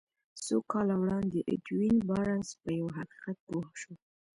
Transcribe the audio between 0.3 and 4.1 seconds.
څو کاله وړاندې ايډوين بارنس په يوه حقيقت پوه شو.